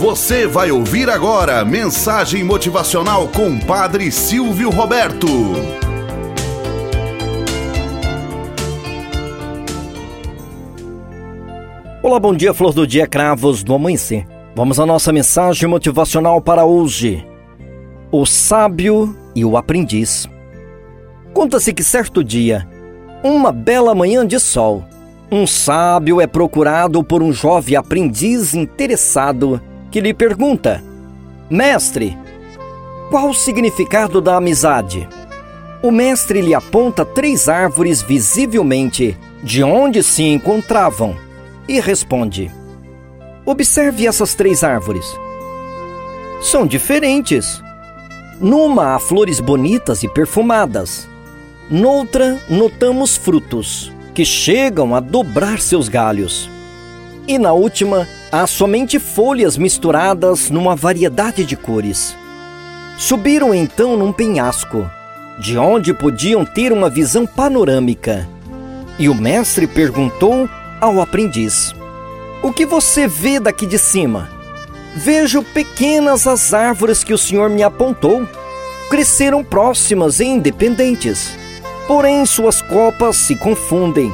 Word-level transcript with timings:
Você 0.00 0.46
vai 0.46 0.70
ouvir 0.70 1.10
agora 1.10 1.62
mensagem 1.62 2.42
motivacional 2.42 3.28
com 3.28 3.58
Padre 3.58 4.10
Silvio 4.10 4.70
Roberto. 4.70 5.26
Olá, 12.02 12.18
bom 12.18 12.34
dia, 12.34 12.54
flor 12.54 12.72
do 12.72 12.86
dia, 12.86 13.06
cravos 13.06 13.62
do 13.62 13.74
amanhecer. 13.74 14.26
Vamos 14.56 14.80
à 14.80 14.86
nossa 14.86 15.12
mensagem 15.12 15.68
motivacional 15.68 16.40
para 16.40 16.64
hoje. 16.64 17.22
O 18.10 18.24
sábio 18.24 19.14
e 19.36 19.44
o 19.44 19.54
aprendiz. 19.54 20.26
Conta-se 21.34 21.74
que 21.74 21.84
certo 21.84 22.24
dia, 22.24 22.66
uma 23.22 23.52
bela 23.52 23.94
manhã 23.94 24.26
de 24.26 24.40
sol, 24.40 24.82
um 25.30 25.46
sábio 25.46 26.22
é 26.22 26.26
procurado 26.26 27.04
por 27.04 27.22
um 27.22 27.34
jovem 27.34 27.76
aprendiz 27.76 28.54
interessado 28.54 29.60
que 29.90 30.00
lhe 30.00 30.14
pergunta: 30.14 30.82
Mestre, 31.48 32.16
qual 33.10 33.30
o 33.30 33.34
significado 33.34 34.20
da 34.20 34.36
amizade? 34.36 35.08
O 35.82 35.90
mestre 35.90 36.40
lhe 36.40 36.54
aponta 36.54 37.04
três 37.04 37.48
árvores 37.48 38.02
visivelmente 38.02 39.16
de 39.42 39.64
onde 39.64 40.02
se 40.02 40.22
encontravam 40.22 41.16
e 41.66 41.80
responde: 41.80 42.50
Observe 43.44 44.06
essas 44.06 44.34
três 44.34 44.62
árvores. 44.62 45.06
São 46.42 46.66
diferentes. 46.66 47.62
Numa 48.40 48.94
há 48.94 48.98
flores 48.98 49.40
bonitas 49.40 50.02
e 50.02 50.08
perfumadas. 50.08 51.08
Noutra, 51.70 52.40
notamos 52.48 53.16
frutos 53.16 53.92
que 54.14 54.24
chegam 54.24 54.94
a 54.94 55.00
dobrar 55.00 55.60
seus 55.60 55.88
galhos. 55.88 56.48
E 57.28 57.38
na 57.38 57.52
última, 57.52 58.06
há 58.32 58.46
somente 58.46 58.98
folhas 58.98 59.56
misturadas 59.56 60.50
numa 60.50 60.76
variedade 60.76 61.44
de 61.44 61.56
cores. 61.56 62.16
Subiram 62.98 63.54
então 63.54 63.96
num 63.96 64.12
penhasco, 64.12 64.88
de 65.38 65.56
onde 65.58 65.92
podiam 65.92 66.44
ter 66.44 66.72
uma 66.72 66.90
visão 66.90 67.26
panorâmica. 67.26 68.28
E 68.98 69.08
o 69.08 69.14
mestre 69.14 69.66
perguntou 69.66 70.48
ao 70.80 71.00
aprendiz: 71.00 71.74
O 72.42 72.52
que 72.52 72.66
você 72.66 73.08
vê 73.08 73.40
daqui 73.40 73.66
de 73.66 73.78
cima? 73.78 74.28
Vejo 74.94 75.42
pequenas 75.42 76.26
as 76.26 76.52
árvores 76.52 77.02
que 77.02 77.14
o 77.14 77.18
senhor 77.18 77.48
me 77.48 77.62
apontou. 77.62 78.26
Cresceram 78.90 79.44
próximas 79.44 80.18
e 80.18 80.24
independentes. 80.24 81.32
Porém, 81.86 82.26
suas 82.26 82.60
copas 82.60 83.16
se 83.16 83.36
confundem, 83.36 84.12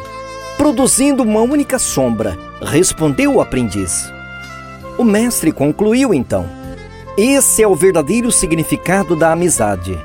produzindo 0.57 1.23
uma 1.23 1.41
única 1.41 1.79
sombra 1.79 2.37
respondeu 2.62 3.35
o 3.35 3.41
aprendiz. 3.41 4.11
O 4.99 5.05
mestre 5.05 5.53
concluiu 5.53 6.15
então: 6.15 6.49
Esse 7.17 7.62
é 7.62 7.69
o 7.69 7.75
verdadeiro 7.75 8.33
significado 8.33 9.15
da 9.15 9.33
amizade. 9.33 9.99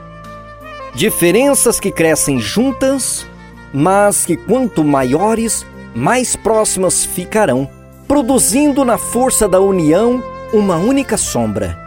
Diferenças 0.93 1.79
que 1.79 1.91
crescem 1.91 2.39
juntas, 2.39 3.25
mas 3.73 4.25
que 4.25 4.35
quanto 4.35 4.83
maiores, 4.83 5.65
mais 5.95 6.35
próximas 6.35 7.05
ficarão, 7.05 7.69
produzindo 8.07 8.83
na 8.83 8.97
força 8.97 9.47
da 9.47 9.59
união 9.61 10.21
uma 10.53 10.75
única 10.75 11.15
sombra, 11.15 11.79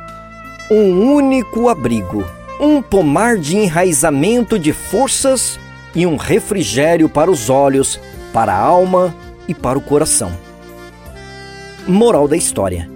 um 0.70 1.12
único 1.14 1.68
abrigo, 1.68 2.24
um 2.58 2.80
pomar 2.80 3.36
de 3.36 3.58
enraizamento 3.58 4.58
de 4.58 4.72
forças 4.72 5.60
e 5.94 6.06
um 6.06 6.16
refrigério 6.16 7.08
para 7.08 7.30
os 7.30 7.50
olhos, 7.50 8.00
para 8.34 8.52
a 8.52 8.58
alma 8.58 9.14
e 9.46 9.54
para 9.54 9.78
o 9.78 9.80
coração. 9.80 10.32
Moral 11.86 12.26
da 12.26 12.36
história: 12.36 12.90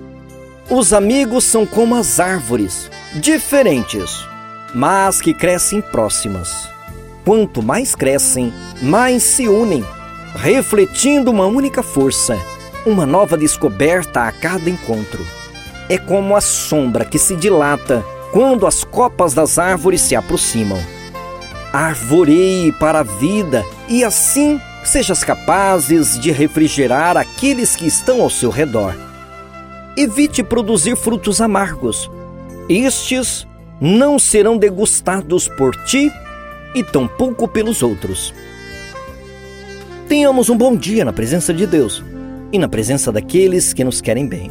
Os 0.69 0.93
amigos 0.93 1.45
são 1.45 1.65
como 1.65 1.95
as 1.95 2.19
árvores, 2.19 2.91
diferentes, 3.15 4.27
mas 4.75 5.21
que 5.21 5.33
crescem 5.33 5.81
próximas. 5.81 6.69
Quanto 7.25 7.63
mais 7.63 7.95
crescem, 7.95 8.53
mais 8.83 9.23
se 9.23 9.49
unem, 9.49 9.85
refletindo 10.35 11.31
uma 11.31 11.47
única 11.47 11.83
força, 11.83 12.37
uma 12.85 13.07
nova 13.07 13.37
descoberta 13.37 14.23
a 14.23 14.33
cada 14.33 14.69
encontro. 14.69 15.25
É 15.89 15.99
como 15.99 16.35
a 16.35 16.41
sombra 16.41 17.05
que 17.05 17.19
se 17.19 17.37
dilata 17.37 18.05
quando 18.33 18.67
as 18.67 18.83
copas 18.83 19.35
das 19.35 19.59
árvores 19.59 20.01
se 20.01 20.17
aproximam. 20.17 20.79
Arvoreie 21.73 22.73
para 22.73 23.01
a 23.01 23.03
vida 23.03 23.65
e 23.89 24.03
assim 24.03 24.59
sejas 24.89 25.23
capazes 25.23 26.19
de 26.19 26.31
refrigerar 26.31 27.17
aqueles 27.17 27.77
que 27.77 27.87
estão 27.87 28.23
ao 28.23 28.31
seu 28.31 28.51
redor. 28.51 28.95
Evite 29.97 30.43
produzir 30.43 30.97
frutos 30.97 31.41
amargos. 31.41 32.11
Estes 32.69 33.47
não 33.81 34.19
serão 34.19 34.57
degustados 34.57 35.49
por 35.49 35.75
ti 35.85 36.11
e 36.75 36.83
tampouco 36.83 37.47
pelos 37.47 37.83
outros. 37.83 38.33
Tenhamos 40.09 40.49
um 40.49 40.57
bom 40.57 40.75
dia 40.75 41.05
na 41.05 41.13
presença 41.13 41.53
de 41.53 41.67
Deus 41.67 42.03
e 42.51 42.59
na 42.59 42.69
presença 42.69 43.13
daqueles 43.13 43.73
que 43.73 43.85
nos 43.85 44.01
querem 44.01 44.27
bem. 44.27 44.51